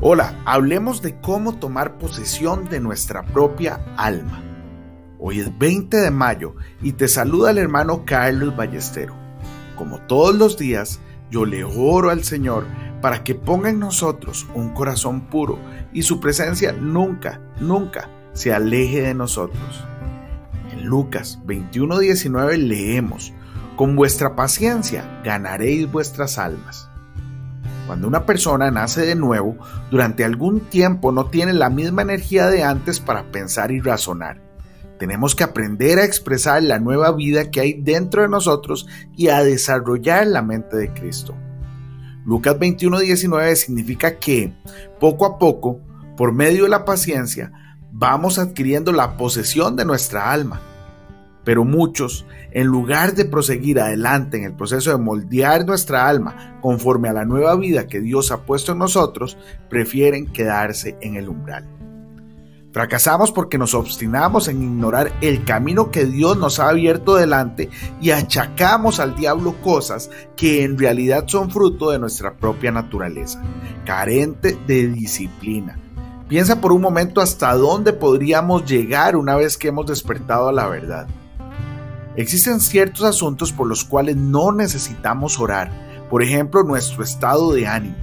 [0.00, 4.44] Hola, hablemos de cómo tomar posesión de nuestra propia alma.
[5.18, 9.16] Hoy es 20 de mayo y te saluda el hermano Carlos Ballestero.
[9.74, 11.00] Como todos los días,
[11.32, 12.64] yo le oro al Señor
[13.02, 15.58] para que ponga en nosotros un corazón puro
[15.92, 19.84] y su presencia nunca, nunca se aleje de nosotros.
[20.70, 23.32] En Lucas 21:19 leemos,
[23.74, 26.88] con vuestra paciencia ganaréis vuestras almas.
[27.88, 29.56] Cuando una persona nace de nuevo,
[29.90, 34.42] durante algún tiempo no tiene la misma energía de antes para pensar y razonar.
[34.98, 39.42] Tenemos que aprender a expresar la nueva vida que hay dentro de nosotros y a
[39.42, 41.34] desarrollar la mente de Cristo.
[42.26, 44.52] Lucas 21:19 significa que,
[45.00, 45.80] poco a poco,
[46.14, 47.52] por medio de la paciencia,
[47.90, 50.60] vamos adquiriendo la posesión de nuestra alma.
[51.48, 57.08] Pero muchos, en lugar de proseguir adelante en el proceso de moldear nuestra alma conforme
[57.08, 59.38] a la nueva vida que Dios ha puesto en nosotros,
[59.70, 61.66] prefieren quedarse en el umbral.
[62.70, 68.10] Fracasamos porque nos obstinamos en ignorar el camino que Dios nos ha abierto delante y
[68.10, 73.42] achacamos al diablo cosas que en realidad son fruto de nuestra propia naturaleza,
[73.86, 75.78] carente de disciplina.
[76.28, 80.68] Piensa por un momento hasta dónde podríamos llegar una vez que hemos despertado a la
[80.68, 81.08] verdad.
[82.18, 85.70] Existen ciertos asuntos por los cuales no necesitamos orar,
[86.10, 87.94] por ejemplo nuestro estado de ánimo.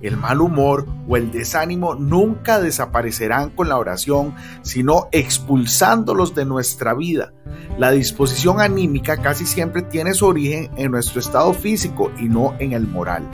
[0.00, 6.94] El mal humor o el desánimo nunca desaparecerán con la oración, sino expulsándolos de nuestra
[6.94, 7.32] vida.
[7.78, 12.74] La disposición anímica casi siempre tiene su origen en nuestro estado físico y no en
[12.74, 13.28] el moral.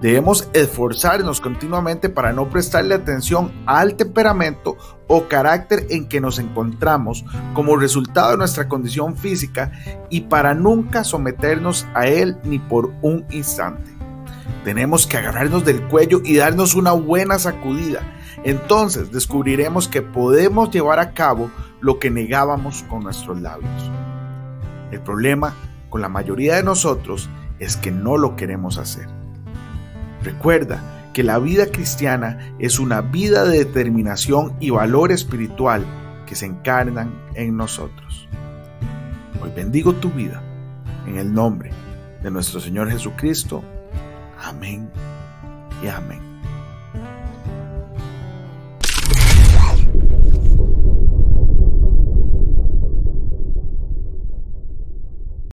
[0.00, 4.76] Debemos esforzarnos continuamente para no prestarle atención al temperamento
[5.08, 9.72] o carácter en que nos encontramos como resultado de nuestra condición física
[10.08, 13.90] y para nunca someternos a él ni por un instante.
[14.64, 18.02] Tenemos que agarrarnos del cuello y darnos una buena sacudida.
[18.44, 23.90] Entonces descubriremos que podemos llevar a cabo lo que negábamos con nuestros labios.
[24.92, 25.54] El problema
[25.90, 27.28] con la mayoría de nosotros
[27.58, 29.17] es que no lo queremos hacer.
[30.22, 35.84] Recuerda que la vida cristiana es una vida de determinación y valor espiritual
[36.26, 38.28] que se encarnan en nosotros.
[39.40, 40.42] Hoy bendigo tu vida
[41.06, 41.70] en el nombre
[42.22, 43.62] de nuestro Señor Jesucristo.
[44.44, 44.90] Amén
[45.82, 46.27] y amén.